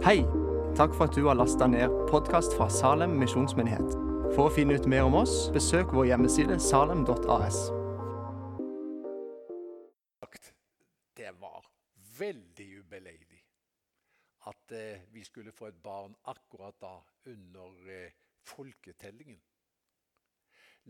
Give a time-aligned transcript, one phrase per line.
[0.00, 0.22] Hei!
[0.76, 3.90] Takk for at du har lasta ned podkast fra Salem misjonsmyndighet.
[4.32, 7.58] For å finne ut mer om oss, besøk vår hjemmeside salem.as.
[11.20, 11.68] Det var
[12.16, 13.42] veldig ubeleilig
[14.48, 16.94] at eh, vi skulle få et barn akkurat da,
[17.28, 18.16] under eh,
[18.48, 19.36] folketellingen.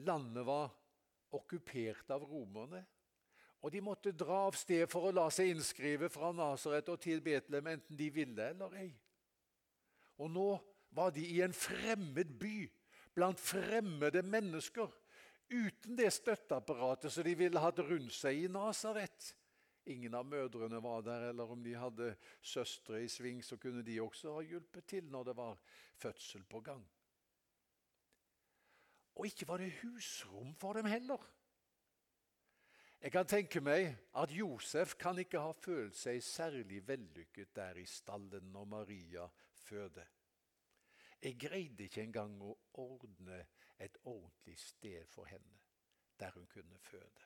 [0.06, 0.70] Landet var
[1.34, 2.84] okkupert av romerne.
[3.60, 7.20] Og de måtte dra av sted for å la seg innskrive fra Nasaret og til
[7.24, 8.90] Betlehem, enten de ville eller ei.
[10.20, 10.48] Og nå
[10.96, 12.64] var de i en fremmed by,
[13.14, 14.88] blant fremmede mennesker,
[15.50, 19.34] uten det støtteapparatet som de ville hatt rundt seg i Nasaret.
[19.90, 23.98] Ingen av mødrene var der, eller om de hadde søstre i sving, så kunne de
[24.00, 25.60] også ha hjulpet til når det var
[26.00, 26.84] fødsel på gang.
[29.20, 31.24] Og ikke var det husrom for dem heller.
[33.00, 37.86] Jeg kan tenke meg at Josef kan ikke ha følt seg særlig vellykket der i
[37.88, 39.24] stallen når Maria
[39.56, 40.10] føder.
[41.22, 43.38] Jeg greide ikke engang å ordne
[43.80, 45.56] et ordentlig sted for henne
[46.20, 47.24] der hun kunne føde.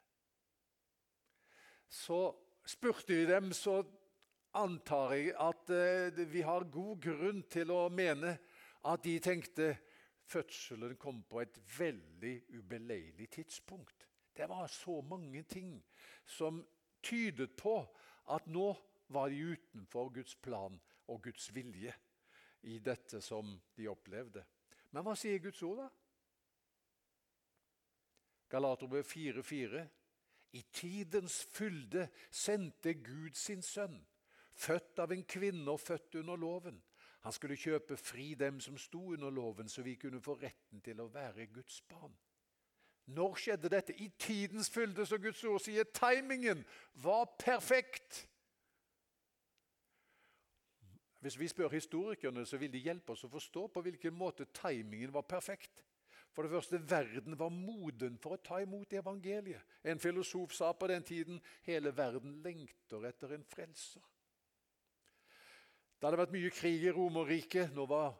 [1.91, 2.21] Så
[2.67, 3.81] spurte vi dem, så
[4.55, 8.37] antar jeg at eh, vi har god grunn til å mene
[8.87, 9.73] at de tenkte
[10.31, 14.04] fødselen kom på et veldig ubeleilig tidspunkt.
[14.35, 15.77] Det var så mange ting
[16.27, 16.63] som
[17.03, 17.77] tydet på
[18.35, 18.73] at nå
[19.13, 21.93] var de utenfor Guds plan og Guds vilje
[22.63, 24.45] i dette som de opplevde.
[24.91, 25.91] Men hva sier Guds ord, da?
[28.55, 29.85] Galaterbrev 4,4.
[30.55, 33.97] I tidens fylde sendte Gud sin sønn,
[34.55, 36.79] født av en kvinne og født under loven.
[37.25, 41.01] Han skulle kjøpe fri dem som sto under loven, så vi kunne få retten til
[41.03, 42.15] å være Guds barn.
[43.07, 43.97] Når skjedde dette?
[44.01, 45.85] I tidens fylde, som Guds ord sier.
[45.85, 46.65] Timingen
[47.05, 48.25] var perfekt.
[51.25, 55.13] Hvis vi spør historikerne, så vil de hjelpe oss å forstå på hvilken måte timingen
[55.13, 55.85] var perfekt.
[56.35, 59.63] For det første, verden var moden for å ta imot evangeliet.
[59.87, 64.03] En filosof sa på den tiden hele verden lengter etter en frelser.
[65.95, 67.71] Det hadde vært mye krig i Romerriket.
[67.73, 68.17] Nå var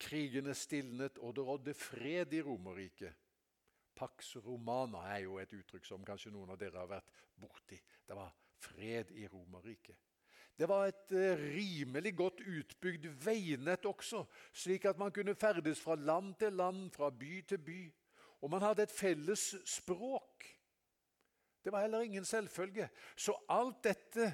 [0.00, 3.14] krigene stilnet, og det rådde fred i Romerriket.
[4.00, 7.76] Pax romana er jo et uttrykk som kanskje noen av dere har vært borti.
[8.08, 9.98] Det var fred i Romerriket.
[10.56, 15.96] Det var et eh, rimelig godt utbygd veinett også, slik at man kunne ferdes fra
[15.96, 17.78] land til land, fra by til by.
[18.40, 20.48] Og man hadde et felles språk.
[21.64, 22.88] Det var heller ingen selvfølge.
[23.16, 24.32] Så alt dette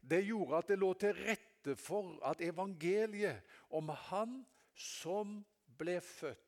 [0.00, 3.42] det gjorde at det lå til rette for at evangeliet
[3.74, 4.44] om Han
[4.78, 5.40] som
[5.78, 6.47] ble født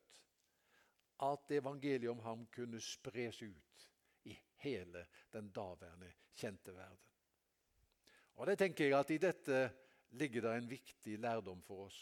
[1.21, 3.87] at evangeliet om ham kunne spres ut
[4.23, 7.07] i hele den daværende kjente verden.
[8.33, 9.59] Og det tenker jeg at I dette
[10.17, 11.99] ligger det en viktig lærdom for oss.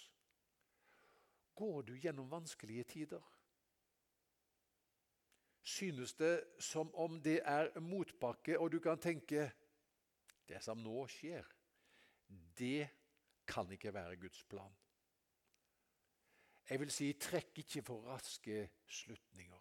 [1.56, 3.24] Går du gjennom vanskelige tider?
[5.62, 9.50] Synes det som om det er motbakke, og du kan tenke
[10.48, 11.46] det som nå skjer,
[12.58, 12.88] det
[13.48, 14.74] kan ikke være Guds plan.
[16.70, 19.58] Jeg vil si trekk ikke for raske slutninger.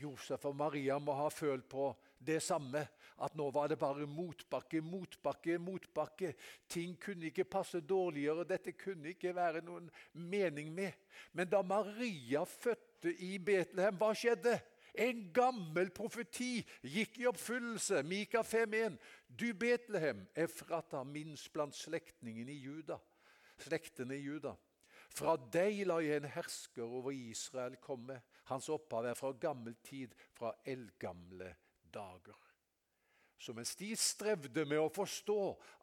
[0.00, 2.82] Josef og Maria må ha følt på det samme,
[3.20, 6.32] at nå var det bare motbakke, motbakke, motbakke.
[6.70, 10.94] Ting kunne ikke passe dårligere, dette kunne ikke være noen mening med.
[11.32, 14.56] Men da Maria fødte i Betlehem, hva skjedde?
[15.00, 18.00] En gammel profeti gikk i oppfyllelse.
[18.02, 18.96] Mika 5,1.
[19.28, 22.98] Du Betlehem, Efrata, minst blant slektningene i Juda.
[23.60, 24.56] Slektene i Juda.
[25.10, 28.20] Fra deg la jeg en hersker over Israel komme.
[28.50, 31.54] Hans opphav er fra gammel tid, fra eldgamle
[31.92, 32.38] dager.
[33.40, 35.36] Så mens de strevde med å forstå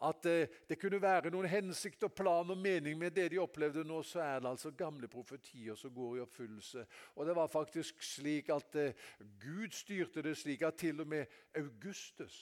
[0.06, 3.82] at eh, det kunne være noen hensikt og plan og mening med det de opplevde
[3.82, 6.86] nå, så er det altså gamle profetier som går i oppfyllelse.
[7.16, 9.10] Og det var faktisk slik at eh,
[9.42, 12.38] Gud styrte det slik at til og med Augustus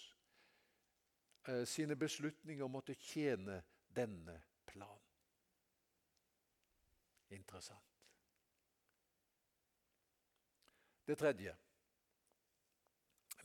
[1.47, 3.61] eh, sine beslutninger måtte tjene
[3.95, 5.04] denne planen.
[7.29, 7.95] Interessant.
[11.05, 11.55] Det tredje.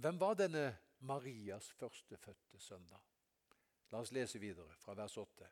[0.00, 0.64] Hvem var denne
[1.04, 3.00] Marias førstefødte sønn, da?
[3.92, 5.48] La oss lese videre fra vers 8.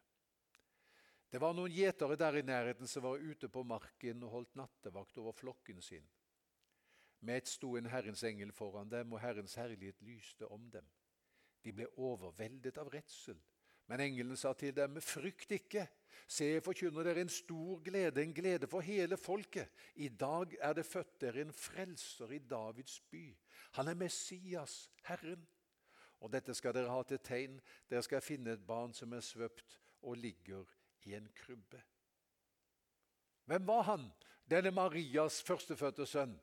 [1.28, 5.18] Det var noen gjetere der i nærheten som var ute på marken og holdt nattevakt
[5.20, 6.06] over flokken sin.
[7.20, 10.86] Med sto en Herrens engel foran dem, og Herrens herlighet lyste om dem.
[11.64, 13.40] De ble overveldet av redsel.
[13.88, 15.86] Men engelen sa til dem, frykt ikke.
[16.28, 19.70] Se, jeg forkynner dere en stor glede, en glede for hele folket.
[19.96, 23.22] I dag er det født dere en frelser i Davids by.
[23.80, 25.46] Han er Messias, Herren.
[26.20, 27.56] Og dette skal dere ha til tegn.
[27.88, 30.68] Dere skal finne et barn som er svøpt og ligger
[31.08, 31.80] i en krybbe.
[33.48, 34.10] Hvem var han,
[34.50, 36.34] denne Marias førstefødte sønn?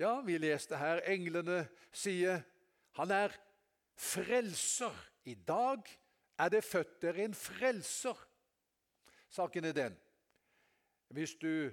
[0.00, 1.62] Ja, vi leste her englene
[1.92, 2.42] sier
[2.98, 3.36] han er
[3.94, 4.96] frelser.
[5.28, 5.84] I dag
[6.40, 8.26] er det født dere en frelser.
[9.28, 9.98] Saken er den
[11.10, 11.72] hvis du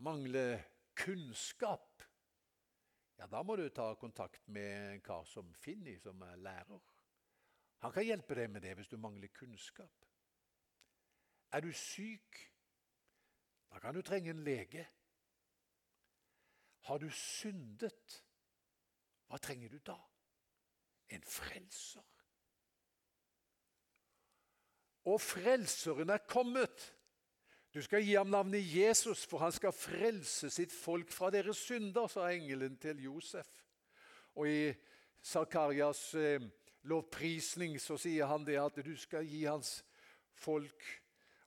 [0.00, 0.62] mangler
[0.96, 2.02] kunnskap,
[3.18, 6.80] ja, da må du ta kontakt med en kar som Finni, som er lærer.
[7.84, 10.08] Han kan hjelpe deg med det hvis du mangler kunnskap.
[11.52, 12.40] Er du syk,
[13.68, 14.86] da kan du trenge en lege.
[16.88, 18.24] Har du syndet,
[19.28, 19.98] hva trenger du da?
[21.12, 22.21] En frelser.
[25.04, 26.92] Og frelseren er kommet.
[27.74, 32.06] Du skal gi ham navnet Jesus, for han skal frelse sitt folk fra deres synder,
[32.06, 33.48] sa engelen til Josef.
[34.36, 34.74] Og i
[35.22, 36.42] Sakarias eh,
[36.88, 39.80] lovprisning så sier han det at du skal gi hans
[40.36, 40.86] folk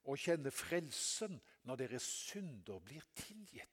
[0.06, 3.72] å kjenne frelsen når deres synder blir tilgitt.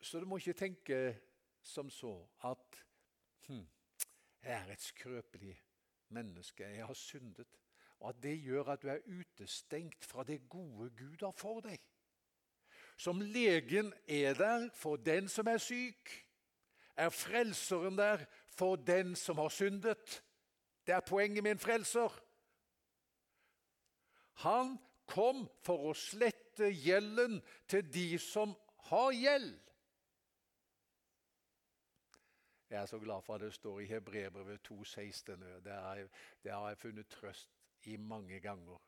[0.00, 0.98] Så du må ikke tenke
[1.60, 2.14] som så
[2.48, 2.78] at
[3.48, 3.64] hm,
[4.40, 5.56] jeg er et skrøpelig
[6.10, 7.58] menneske, jeg har syndet
[8.00, 11.78] og at det gjør at du er utestengt fra det gode Gud har for deg.
[12.98, 16.10] Som legen er der for den som er syk,
[16.96, 18.24] er frelseren der
[18.58, 20.22] for den som har syndet.
[20.86, 22.10] Det er poenget med en frelser.
[24.42, 27.40] Han kom for å slette gjelden
[27.70, 28.54] til de som
[28.90, 29.54] har gjeld.
[32.70, 35.32] Jeg er så glad for at det står i Hebrebrevet 2,16.
[35.64, 35.72] Det,
[36.52, 37.50] har jeg funnet trøst
[37.82, 38.82] i mange ganger.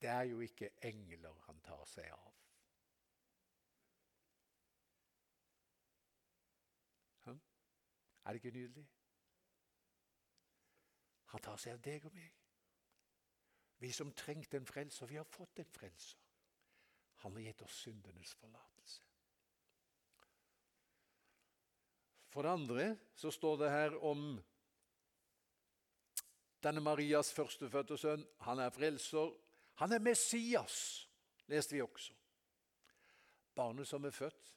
[0.00, 2.32] Det er jo ikke engler han tar seg av.
[7.24, 7.40] Hm?
[8.24, 8.88] Er det ikke nydelig?
[11.30, 12.32] Han tar seg av deg og meg.
[13.80, 16.18] Vi som trengte en frelser, vi har fått en frelser.
[17.22, 19.09] Han har gitt oss syndenes forlatelse.
[22.30, 22.86] For det andre
[23.18, 24.38] så står det her om
[26.62, 29.32] denne Marias førstefødte sønn, han er frelser.
[29.80, 31.08] Han er Messias,
[31.48, 32.12] leste vi også.
[33.56, 34.54] Barnet som er født,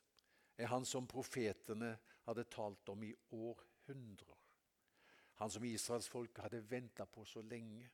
[0.58, 1.96] er han som profetene
[2.28, 4.40] hadde talt om i århundrer.
[5.40, 7.90] Han som israelsfolket hadde venta på så lenge.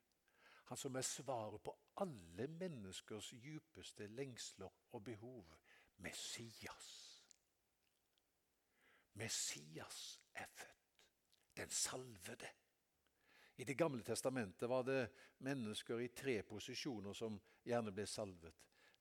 [0.70, 5.46] Han som er svaret på alle menneskers djupeste lengsler og behov.
[5.98, 7.19] Messias.
[9.19, 11.06] Messias er født,
[11.57, 12.50] den salvede.
[13.60, 15.10] I Det gamle testamentet var det
[15.44, 18.54] mennesker i tre posisjoner som gjerne ble salvet.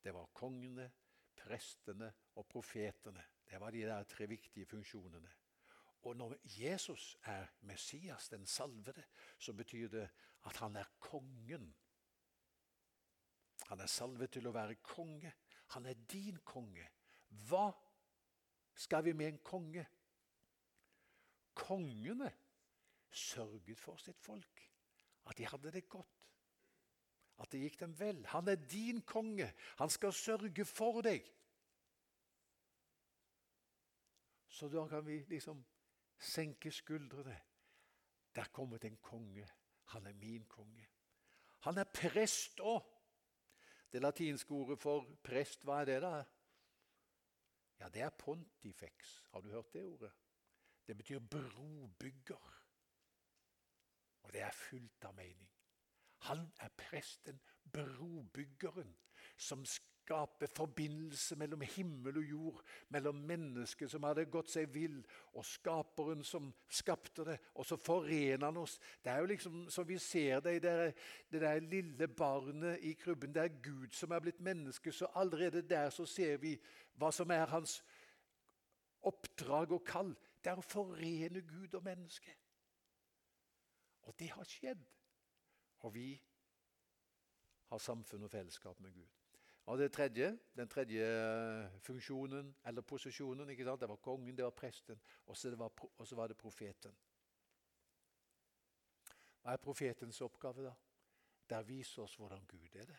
[0.03, 0.89] Det var kongene,
[1.39, 3.23] prestene og profetene.
[3.47, 5.31] Det var de der tre viktige funksjonene.
[6.03, 9.05] Og når Jesus er Messias, den salvede,
[9.39, 10.09] så betyr det
[10.47, 11.75] at han er kongen.
[13.69, 15.33] Han er salvet til å være konge.
[15.75, 16.87] Han er din konge.
[17.29, 17.71] Hva
[18.75, 19.87] skal vi med en konge?
[21.59, 22.31] Kongene
[23.11, 24.63] sørget for sitt folk.
[25.27, 26.15] At de hadde det godt.
[27.39, 28.25] At det gikk dem vel.
[28.27, 29.53] Han er din konge.
[29.79, 31.27] Han skal sørge for deg.
[34.49, 35.65] Så da kan vi liksom
[36.19, 37.37] senke skuldrene.
[38.35, 39.49] Der kommet en konge.
[39.95, 40.89] Han er min konge.
[41.67, 42.83] Han er prest òg.
[43.93, 46.25] Det latinske ordet for prest, hva er det, da?
[47.81, 49.23] Ja, det er pontifex.
[49.31, 50.11] Har du hørt det ordet?
[50.89, 52.55] Det betyr brobygger.
[54.23, 55.51] Og det er fullt av mening.
[56.29, 57.41] Han er presten,
[57.73, 58.89] brobyggeren,
[59.37, 64.97] som skaper forbindelse mellom himmel og jord, mellom mennesket som hadde gått seg vill,
[65.37, 67.37] og skaperen som skapte det.
[67.61, 68.79] Og så forener han oss.
[69.05, 70.77] Det er jo liksom som vi ser det i det,
[71.29, 73.35] det der lille barnet i krybben.
[73.37, 76.57] Det er Gud som er blitt menneske, så allerede der så ser vi
[76.97, 77.83] hva som er hans
[79.07, 80.17] oppdrag og kall.
[80.45, 82.35] Det er å forene Gud og menneske.
[84.09, 84.85] Og det har skjedd.
[85.87, 86.09] Og vi
[87.69, 89.09] har samfunn og fellesskap med Gud.
[89.69, 91.05] Og det tredje, Den tredje
[91.81, 93.81] funksjonen, eller posisjonen, ikke sant?
[93.81, 95.73] det var kongen, det var presten, og så var,
[96.17, 96.97] var, det profeten.
[99.43, 100.73] Hva er profetens oppgave, da?
[101.49, 102.99] Det er å vise oss hvordan Gud er det.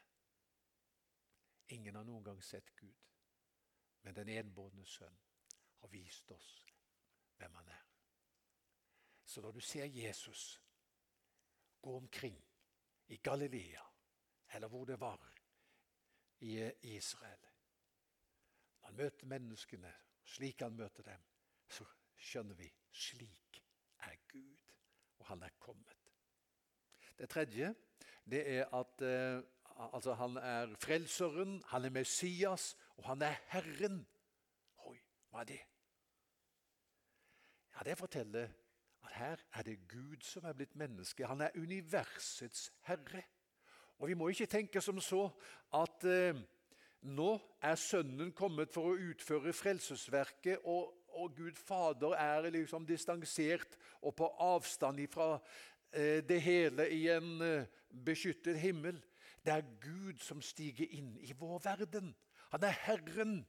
[1.73, 3.09] Ingen har noen gang sett Gud,
[4.01, 5.19] men den enbårne sønn
[5.81, 6.68] har vist oss
[7.39, 7.85] hvem han er.
[9.25, 10.61] Så når du ser Jesus,
[11.81, 12.37] gå omkring
[13.07, 13.83] i Galilea,
[14.53, 15.33] eller hvor det var,
[16.39, 17.39] i Israel.
[18.79, 19.93] Når han møter menneskene
[20.23, 21.21] slik han møter dem,
[21.69, 23.61] så skjønner vi slik
[24.05, 24.73] er Gud,
[25.19, 25.95] og han er kommet.
[27.17, 27.73] Det tredje
[28.29, 29.41] det er at eh,
[29.93, 34.07] altså han er frelseren, han er Messias, og han er Herren.
[34.85, 34.97] Oi,
[35.29, 35.59] hva er det?
[37.79, 38.43] Ja, Det forteller
[39.03, 41.25] at her er det Gud som er blitt menneske.
[41.25, 43.23] Han er universets herre.
[43.97, 45.29] Og Vi må ikke tenke som så
[45.73, 46.35] at eh,
[47.01, 53.77] nå er Sønnen kommet for å utføre frelsesverket, og, og Gud Fader er liksom distansert
[54.01, 55.37] og på avstand fra
[55.93, 57.67] eh, det hele i en eh,
[58.05, 58.99] beskyttet himmel.
[59.45, 62.11] Det er Gud som stiger inn i vår verden.
[62.51, 63.45] Han er Herren.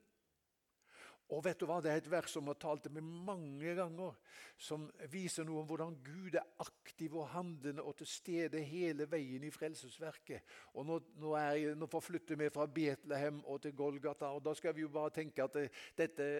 [1.30, 1.78] Og vet du hva?
[1.78, 4.16] Det er et vers som har talt med mange ganger,
[4.58, 9.44] som viser noe om hvordan Gud er aktiv og handlende og til stede hele veien
[9.46, 10.42] i frelsesverket.
[10.74, 14.74] Og Nå, nå, jeg, nå forflytter vi fra Betlehem og til Golgata, og da skal
[14.74, 15.68] vi jo bare tenke at det,
[15.98, 16.30] dette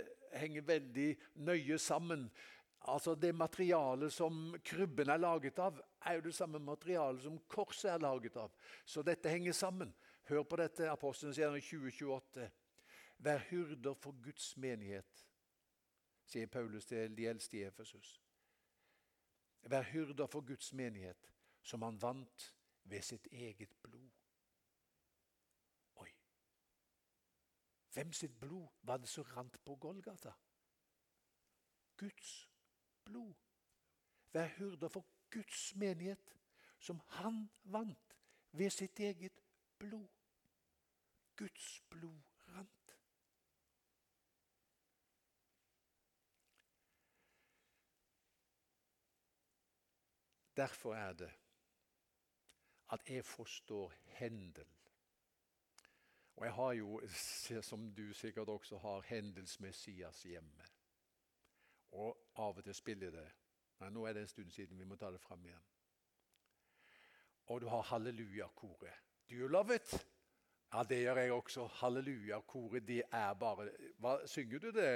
[0.41, 1.11] henger veldig
[1.47, 2.27] nøye sammen.
[2.91, 7.93] Altså Det materialet som krybben er laget av, er jo det samme materialet som korset
[7.93, 8.51] er laget av.
[8.85, 9.95] Så dette henger sammen.
[10.31, 12.51] Hør på dette, Apostelens gjerning 2028.
[13.23, 15.27] Vær hyrder for Guds menighet,
[16.25, 18.23] sier Paulus til de eldste i Efesus.
[19.63, 21.29] Vær hyrder for Guds menighet,
[21.63, 24.11] som han vant ved sitt eget blod.
[25.97, 26.09] Oi!
[27.93, 30.33] Hvem sitt blod var det som rant på Golgata?
[31.97, 32.51] Guds
[33.05, 33.35] blod.
[34.33, 36.37] Vær hyrder for Guds menighet,
[36.79, 38.17] som han vant
[38.53, 39.45] ved sitt eget
[39.79, 40.09] blod.
[41.37, 42.97] Guds blod rant.
[50.61, 51.31] Derfor er det
[52.93, 54.67] at jeg forstår Hendel.
[56.37, 57.01] Og jeg har jo,
[57.63, 60.65] som du sikkert også har, Hendels Messias hjemme.
[61.93, 63.27] Og av og til spiller det.
[63.81, 64.79] Men nå er det en stund siden.
[64.79, 65.67] Vi må ta det fram igjen.
[67.47, 69.01] Og du har Halleluja-koret.
[69.31, 69.95] Do you love it?
[70.73, 71.67] Ja, det gjør jeg også.
[71.67, 74.91] Halleluja-koret, det er bare hva, Synger du det,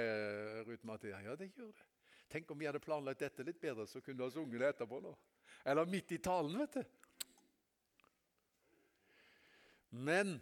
[0.67, 1.19] Ruth Mathea?
[1.19, 1.87] Ja, det gjør det.
[2.35, 4.97] Tenk om vi hadde planlagt dette litt bedre, så kunne du ha sunget det etterpå.
[4.99, 5.13] nå.
[5.63, 6.83] Eller midt i talen, vet du.
[10.03, 10.33] Men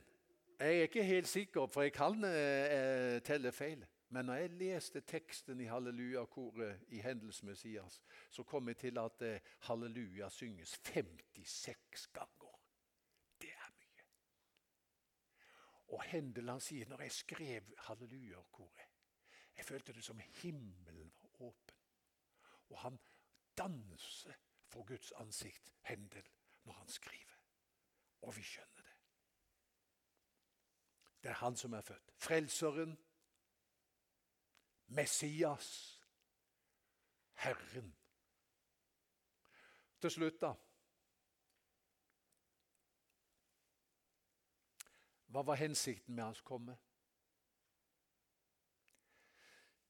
[0.58, 3.86] jeg er ikke helt sikker, for jeg kan eh, telle feil.
[4.10, 9.22] Men når jeg leste teksten i halleluja-koret i Hendels Messias, så kom jeg til at
[9.22, 12.58] eh, halleluja synges 56 ganger.
[13.42, 14.08] Det er mye.
[15.94, 18.90] Og Hendel han sier når jeg skrev halleluja-koret
[19.58, 21.23] Jeg følte det som himmelen var.
[22.74, 23.00] Og han
[23.58, 24.34] danser
[24.68, 26.30] for Guds ansikt, Hendel,
[26.64, 27.36] når han skriver.
[28.22, 28.96] Og vi skjønner det.
[31.24, 32.12] Det er han som er født.
[32.18, 32.98] Frelseren,
[34.88, 36.02] Messias,
[37.34, 37.96] Herren.
[40.02, 40.54] Til slutt, da.
[45.34, 46.78] Hva var hensikten med hans komme?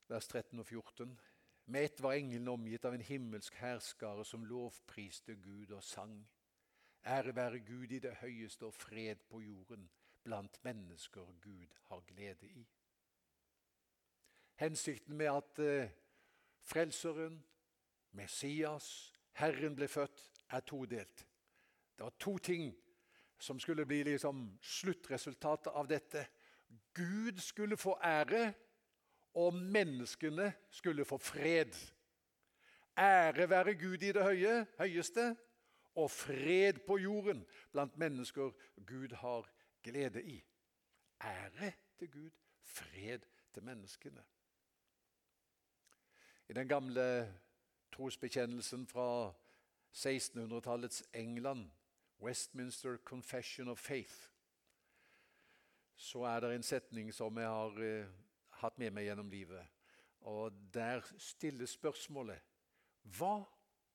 [0.08, 1.20] Vers 13 og 14.
[1.66, 6.18] Med ett var engelen omgitt av en himmelsk herskare som lovpriste Gud og sang.
[7.06, 9.90] Ære være Gud i det høyeste og fred på jorden
[10.24, 12.68] blant mennesker Gud har glede i.
[14.56, 15.90] Hensikten med at eh,
[16.64, 17.44] Frelseren,
[18.12, 21.28] Messias, Herren ble født, er todelt.
[21.98, 22.70] Det var to ting
[23.40, 26.28] som skulle bli liksom sluttresultatet av dette.
[26.94, 28.54] Gud skulle få ære,
[29.34, 31.74] og menneskene skulle få fred.
[32.98, 35.36] Ære være Gud i det høye, høyeste,
[35.96, 38.52] og fred på jorden blant mennesker
[38.88, 39.50] Gud har
[39.84, 40.44] glede i.
[41.22, 42.30] Ære til Gud,
[42.62, 43.20] fred
[43.54, 44.24] til menneskene.
[46.50, 47.34] I den gamle
[47.92, 49.34] trosbekjennelsen fra
[49.94, 51.72] 1600-tallets England,
[52.22, 54.30] Westminster Confession of Faith,
[55.96, 58.08] så er det en setning som jeg har eh,
[58.64, 59.64] hatt med meg gjennom livet.
[60.30, 62.40] Og Der stilles spørsmålet
[63.18, 63.44] Hva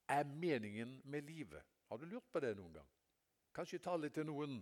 [0.09, 1.63] er meningen med livet?
[1.89, 2.89] Har du lurt på det noen gang?
[3.55, 4.61] Kanskje ta litt til noen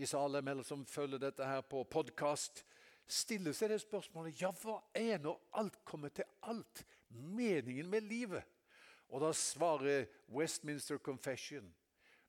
[0.00, 2.64] i Salem eller som følger dette her på podkast.
[3.06, 8.46] Stille seg det spørsmålet ja, hva er når alt kommer til alt, meningen med livet?
[9.12, 11.68] Og da svarer Westminster Confession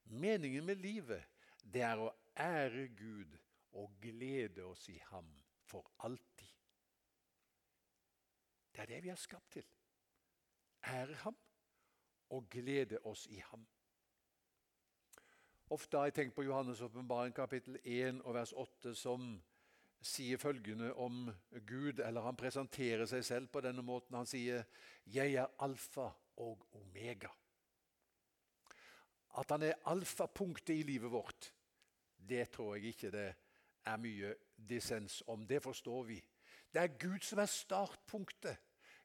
[0.03, 1.24] meningen med livet
[1.63, 3.38] det er å ære Gud
[3.80, 5.30] og glede oss i ham
[5.63, 6.33] for alltid.
[8.74, 9.65] Det er det vi er skapt til.
[10.88, 11.38] Ære ham
[12.30, 13.68] og glede oss i ham.
[15.70, 19.44] Ofte har jeg tenkt på Johannes' åpenbaring kapittel 1 og vers 8, som
[20.01, 21.30] sier følgende om
[21.68, 24.15] Gud, eller han presenterer seg selv på denne måten.
[24.15, 24.63] Han sier
[25.06, 27.38] 'Jeg er alfa og omega'.
[29.38, 31.53] at han er alfapunktet i livet vårt,
[32.30, 33.36] det tror jeg ikke det
[33.86, 34.36] er mye
[34.70, 35.48] dissens om.
[35.48, 36.20] Det forstår vi.
[36.74, 38.58] Det er Gud som er startpunktet.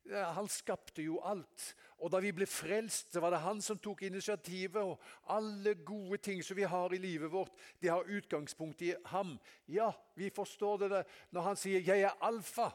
[0.08, 1.74] Han skapte jo alt.
[2.00, 4.80] Og da vi ble frelst, så var det han som tok initiativet.
[4.80, 9.36] Og alle gode ting som vi har i livet vårt, de har utgangspunkt i ham.
[9.68, 12.72] Ja, vi forstår det når han sier 'jeg er alfa'.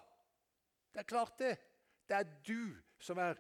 [0.94, 1.58] Det er klart, det.
[2.08, 3.36] Det er du som er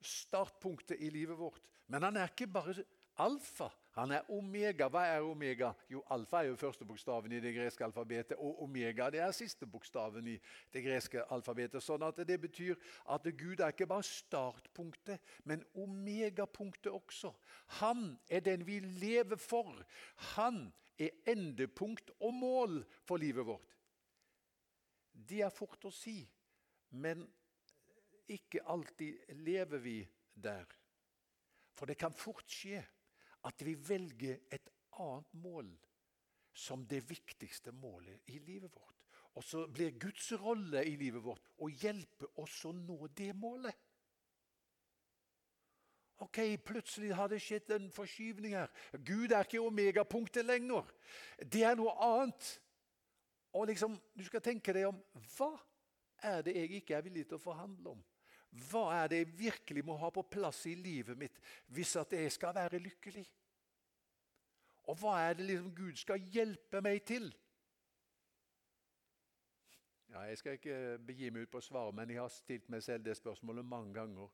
[0.00, 1.62] startpunktet i livet vårt.
[1.88, 2.84] Men han er ikke bare
[3.18, 3.68] alfa.
[3.92, 4.86] Han er omega.
[4.88, 5.72] Hva er omega?
[5.90, 9.66] Jo, Alfa er jo første bokstaven i det greske alfabetet, og omega det er siste
[9.68, 10.38] bokstaven i
[10.72, 11.84] det greske alfabetet.
[11.84, 12.78] Sånn at Det betyr
[13.12, 17.34] at Gud er ikke bare startpunktet, men omegapunktet også.
[17.82, 19.84] Han er den vi lever for.
[20.36, 23.76] Han er endepunkt og mål for livet vårt.
[25.12, 26.22] Det er fort å si,
[26.96, 27.26] men
[28.32, 29.98] ikke alltid lever vi
[30.32, 30.64] der.
[31.76, 32.80] For det kan fort skje
[33.48, 34.68] at vi velger et
[35.00, 35.70] annet mål
[36.54, 38.98] som det viktigste målet i livet vårt.
[39.34, 43.76] Og så blir Guds rolle i livet vårt å hjelpe oss å nå det målet.
[46.22, 48.68] Ok, Plutselig har det skjedd en forskyvning her.
[48.92, 50.86] Gud er ikke omegapunktet lenger.
[51.40, 52.52] Det er noe annet.
[53.58, 55.00] Og liksom, Du skal tenke deg om
[55.36, 55.50] hva
[56.22, 58.04] er det jeg ikke er villig til å forhandle om?
[58.52, 61.38] Hva er det jeg virkelig må ha på plass i livet mitt
[61.72, 63.24] hvis at jeg skal være lykkelig?
[64.90, 67.30] Og hva er det liksom Gud skal hjelpe meg til?
[70.12, 73.06] Ja, jeg skal ikke begi meg ut på svaret, men jeg har stilt meg selv
[73.06, 74.28] det spørsmålet mange ganger.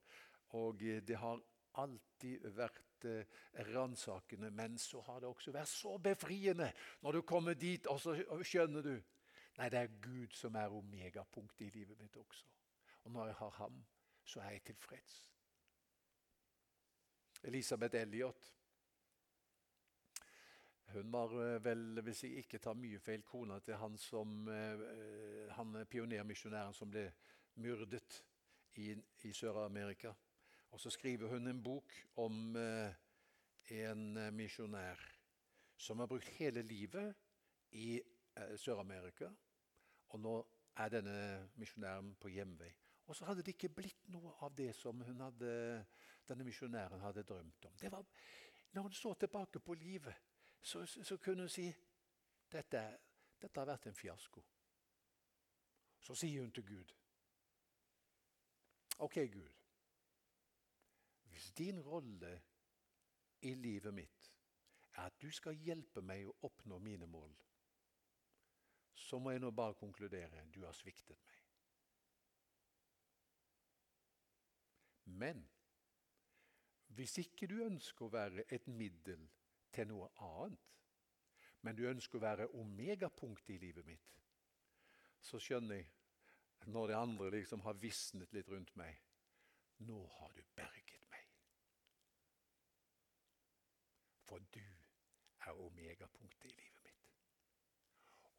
[0.58, 1.38] Og det har
[1.78, 3.36] alltid vært eh,
[3.70, 6.72] ransakende, men så har det også vært så befriende
[7.04, 8.96] når du kommer dit, og så skjønner du
[9.58, 12.44] Nei, det er Gud som er omegapunktet i livet mitt også.
[13.04, 13.80] Og når jeg har ham,
[14.28, 15.18] så er jeg tilfreds.
[17.48, 18.54] Elisabeth Elliot
[20.92, 25.50] hun var eh, vel, hvis jeg ikke tar mye feil, kona til han, som, eh,
[25.52, 27.04] han pionermisjonæren som ble
[27.60, 28.22] myrdet
[28.80, 28.94] i,
[29.28, 30.14] i Sør-Amerika.
[30.70, 32.94] Og Så skriver hun en bok om eh,
[33.84, 35.00] en misjonær
[35.76, 37.14] som har brukt hele livet
[37.72, 38.00] i
[38.56, 39.28] Sør-Amerika.
[40.08, 40.34] Og nå
[40.76, 42.72] er denne misjonæren på hjemvei.
[43.08, 45.52] Og så hadde det ikke blitt noe av det som hadde,
[46.28, 47.78] denne misjonæren hadde drømt om.
[47.80, 48.04] Var,
[48.76, 50.14] når hun så tilbake på livet,
[50.60, 51.64] så, så kunne hun si
[52.52, 52.82] dette,
[53.40, 54.44] dette har vært en fiasko.
[56.00, 56.94] Så sier hun til Gud
[58.98, 59.50] Ok, Gud.
[61.30, 62.32] Hvis din rolle
[63.40, 64.32] i livet mitt
[64.96, 67.30] er at du skal hjelpe meg å oppnå mine mål,
[68.98, 71.37] så må jeg nå bare konkludere du har sviktet meg.
[75.08, 75.42] Men
[76.98, 79.28] hvis ikke du ønsker å være et middel
[79.74, 80.64] til noe annet,
[81.66, 84.14] men du ønsker å være omegapunktet i livet mitt,
[85.20, 85.88] så skjønner jeg,
[86.66, 89.04] når det andre liksom har visnet litt rundt meg
[89.86, 91.26] Nå har du berget meg.
[94.26, 94.64] For du
[95.46, 97.12] er omegapunktet i livet mitt.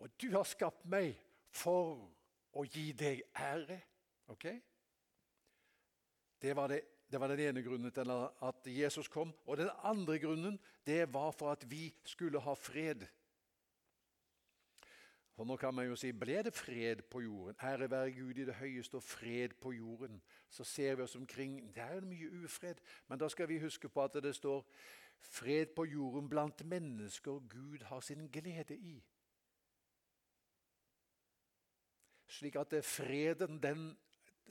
[0.03, 1.13] Og du har skapt meg
[1.47, 2.09] for
[2.59, 3.79] å gi deg ære.
[4.27, 4.49] ok?
[6.41, 9.33] Det var, det, det var, den ene grunnen til at Jesus kom.
[9.45, 13.07] Og den andre grunnen det var for at vi skulle ha fred.
[15.35, 17.55] For nå kan man jo si ble det fred på jorden?
[17.63, 20.21] Ære være Gud i det høyeste og fred på jorden.
[20.49, 21.61] Så ser vi oss omkring.
[21.75, 22.81] Det er jo mye ufred.
[23.07, 24.65] Men da skal vi huske på at det står
[25.19, 28.97] fred på jorden blant mennesker Gud har sin glede i.
[32.27, 33.97] Slik at freden den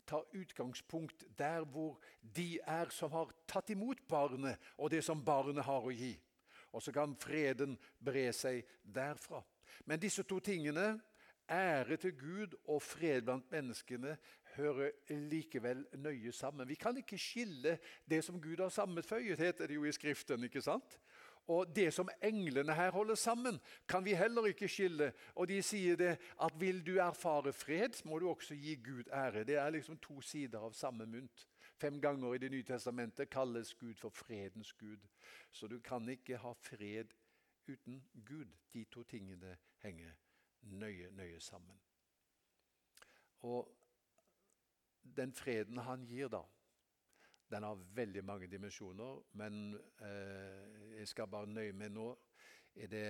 [0.08, 5.64] tar utgangspunkt der hvor de er som har tatt imot barnet, og det som barnet
[5.64, 6.14] har å gi.
[6.72, 9.42] Og så kan freden bre seg derfra.
[9.86, 10.98] Men disse to tingene,
[11.48, 14.16] ære til Gud og fred blant menneskene,
[14.58, 14.90] hører
[15.30, 16.68] likevel nøye sammen.
[16.68, 20.44] Vi kan ikke skille det som Gud har sammenføyet, heter det jo i Skriften.
[20.44, 20.98] ikke sant?
[21.48, 25.12] Og det som englene her holder sammen, kan vi heller ikke skille.
[25.34, 29.44] Og de sier det at vil du erfare fred, må du også gi Gud ære.
[29.44, 31.46] Det er liksom to sider av samme mynt.
[31.78, 35.08] Fem ganger i Det nye testamentet kalles Gud for fredens Gud.
[35.50, 37.14] Så du kan ikke ha fred
[37.68, 38.52] uten Gud.
[38.72, 40.12] De to tingene henger
[40.60, 41.80] nøye, nøye sammen.
[43.40, 43.74] Og
[45.16, 46.42] den freden han gir, da
[47.50, 52.08] den har veldig mange dimensjoner, men eh, jeg skal bare nøye meg nå
[52.74, 53.06] er det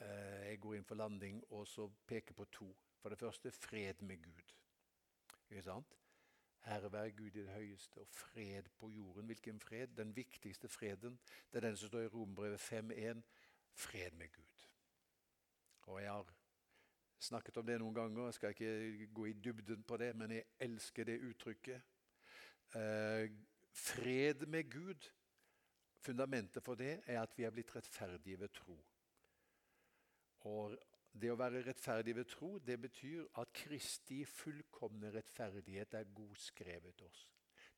[0.00, 2.70] eh, jeg går inn for landing og så peker på to.
[3.02, 4.54] For det første fred med Gud.
[5.50, 5.96] Ikke sant?
[6.66, 9.26] Ære være Gud i det høyeste, og fred på jorden.
[9.26, 9.86] Hvilken fred?
[9.96, 11.18] Den viktigste freden.
[11.52, 13.22] Det er den som står i Rombrevet 5.1.
[13.74, 14.68] Fred med Gud.
[15.82, 16.34] Og jeg har
[17.18, 20.44] snakket om det noen ganger, jeg skal ikke gå i dybden på det, men jeg
[20.60, 21.82] elsker det uttrykket.
[22.74, 23.30] Eh,
[23.72, 25.10] fred med Gud.
[26.02, 28.74] Fundamentet for det er at vi er blitt rettferdige ved tro.
[30.50, 30.74] Og
[31.12, 37.28] det å være rettferdig ved tro, det betyr at Kristi fullkomne rettferdighet er godskrevet oss.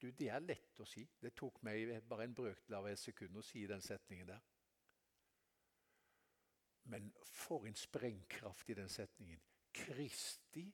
[0.00, 1.04] Du, Det er lett å si.
[1.20, 4.40] Det tok meg bare en brøkdel av et sekund å si den setningen der.
[6.92, 9.40] Men for en sprengkraft i den setningen.
[9.74, 10.66] Kristi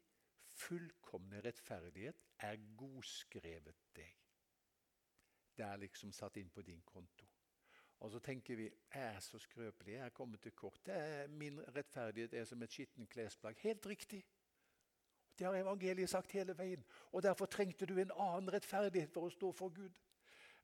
[0.60, 4.16] fullkomne rettferdighet er godskrevet deg.
[5.56, 7.26] Det er liksom satt inn på din konto.
[8.00, 10.88] Og så tenker vi jeg er så skrøpelig, jeg er kommet til kort.
[11.28, 13.58] min rettferdighet er som et skittent klesplagg.
[13.58, 14.24] Helt riktig.
[15.38, 16.84] Det har evangeliet sagt hele veien.
[17.12, 19.92] Og Derfor trengte du en annen rettferdighet for å stå for Gud.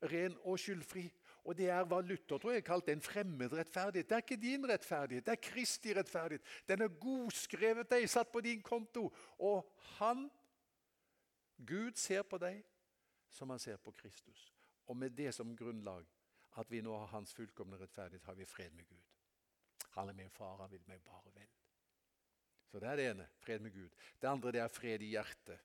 [0.03, 1.07] Ren og skyldfri.
[1.45, 4.09] Og Det er hva Luther tror jeg kalte en fremmed rettferdighet.
[4.09, 6.43] Det er ikke din rettferdighet, det er Kristi rettferdighet.
[6.69, 9.13] Den er godskrevet deg, satt på din konto.
[9.39, 10.31] Og han,
[11.57, 12.65] Gud, ser på deg
[13.31, 14.53] som han ser på Kristus.
[14.87, 16.05] Og med det som grunnlag
[16.57, 19.13] at vi nå har Hans fullkomne rettferdighet, har vi fred med Gud.
[19.97, 21.49] Han er min far, han vil meg bare vel.
[22.67, 23.29] Så Det er det ene.
[23.39, 23.91] Fred med Gud.
[24.21, 25.61] Det andre det er fred i hjertet.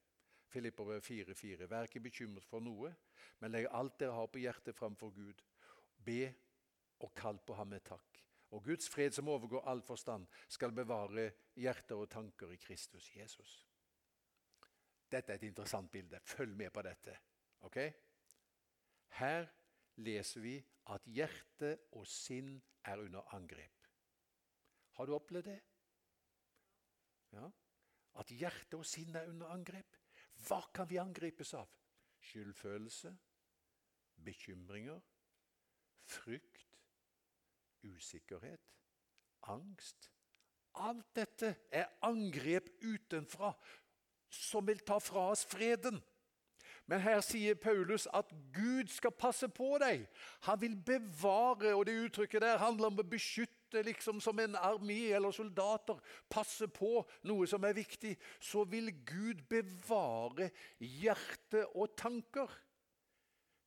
[0.48, 1.68] Filipper 4,4.
[1.68, 2.94] Vær ikke bekymret for noe,
[3.40, 5.42] men legg alt dere har på hjertet framfor Gud.
[6.06, 6.34] Be
[7.00, 8.22] og kall på ham med takk.
[8.52, 13.68] Og Guds fred, som overgår all forstand, skal bevare hjerter og tanker i Kristus Jesus.
[15.12, 16.20] Dette er et interessant bilde.
[16.24, 17.18] Følg med på dette.
[17.62, 17.78] ok?
[19.08, 19.48] Her
[19.98, 20.56] leser vi
[20.94, 22.56] at hjerte og sinn
[22.88, 23.88] er under angrep.
[24.98, 25.60] Har du opplevd det?
[27.32, 27.48] Ja.
[28.20, 29.98] At hjerte og sinn er under angrep.
[30.48, 31.70] Hva kan vi angripes av?
[32.22, 33.12] Skyldfølelse,
[34.26, 35.00] bekymringer,
[36.06, 36.78] frykt,
[37.88, 38.68] usikkerhet,
[39.50, 40.12] angst.
[40.82, 43.52] Alt dette er angrep utenfra
[44.32, 46.00] som vil ta fra oss freden.
[46.92, 50.02] Men her sier Paulus at Gud skal passe på deg.
[50.44, 55.14] Han vil bevare, og det uttrykket der handler om å beskytte, liksom som en armé
[55.16, 56.02] eller soldater.
[56.28, 58.18] Passe på noe som er viktig.
[58.44, 60.50] Så vil Gud bevare
[60.84, 62.52] hjerte og tanker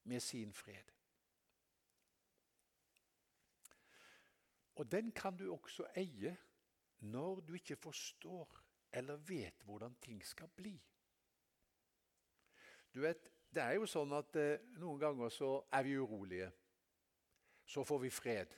[0.05, 0.93] med sin fred.
[4.77, 6.37] Og den kan du også eie
[7.09, 8.61] når du ikke forstår
[8.93, 10.77] eller vet hvordan ting skal bli.
[12.95, 16.49] Du vet, Det er jo sånn at eh, noen ganger så er vi urolige.
[17.67, 18.55] Så får vi fred.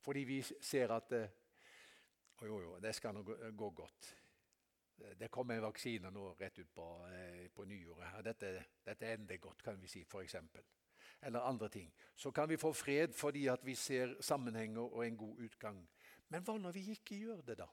[0.00, 1.36] Fordi vi ser at eh,
[2.40, 4.06] Jo, jo, det skal nå gå, gå, godt.
[5.20, 8.22] Det kommer en vaksine nå rett ut på, eh, på nyåret.
[8.24, 8.52] Dette,
[8.84, 10.36] dette ender godt, kan vi si, f.eks.
[11.20, 11.92] Eller andre ting.
[12.16, 15.84] Så kan vi få fred fordi at vi ser sammenhenger og en god utgang.
[16.28, 17.68] Men hva når vi ikke gjør det, da?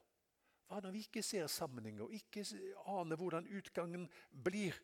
[0.68, 2.44] Hva når vi ikke ser sammenhenger, og ikke
[2.92, 4.04] aner hvordan utgangen
[4.44, 4.76] blir?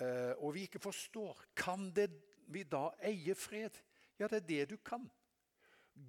[0.00, 2.10] Eh, og vi ikke forstår, kan det,
[2.48, 3.76] vi da eie fred?
[4.18, 5.08] Ja, det er det du kan.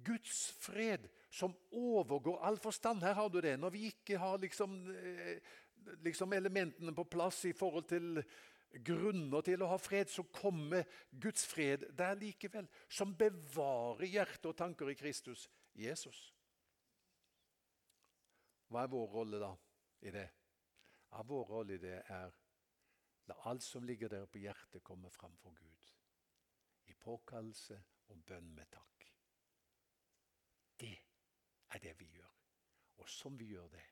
[0.06, 3.02] Guds fred som overgår all forstand.
[3.02, 3.56] Her har du det.
[3.58, 5.38] Når vi ikke har liksom, eh,
[6.02, 8.22] liksom elementene på plass i forhold til
[8.70, 12.68] grunner til å ha fred, så kommer Guds fred der likevel.
[12.88, 16.30] Som bevarer hjerte og tanker i Kristus Jesus.
[18.70, 19.50] Hva er vår rolle da
[20.06, 20.28] i det?
[21.10, 22.39] Ja, vår rolle i det er
[23.28, 25.92] La alt som ligger der på hjertet, komme fram for Gud.
[26.86, 29.06] I påkallelse og bønn med takk.
[30.80, 30.96] Det
[31.70, 32.36] er det vi gjør.
[33.00, 33.84] Og som vi gjør det,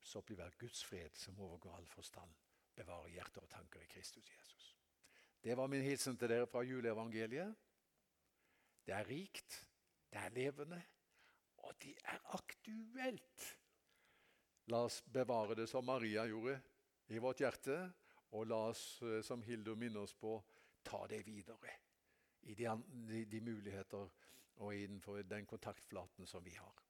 [0.00, 2.34] så blir det Guds fred som overgår all forstand,
[2.74, 4.68] bevarer hjerter og tanker i Kristus Jesus.
[5.42, 7.54] Det var min hilsen til dere fra juleevangeliet.
[8.86, 9.58] Det er rikt,
[10.10, 10.80] det er levende,
[11.56, 13.48] og det er aktuelt.
[14.72, 16.58] La oss bevare det som Maria gjorde
[17.08, 17.76] i vårt hjerte.
[18.30, 20.36] Og la oss, eh, som Hildur minner oss på,
[20.84, 21.76] ta det videre
[22.42, 22.68] i de,
[23.08, 24.10] de, de muligheter
[24.56, 26.84] og innenfor den kontaktflaten som vi har.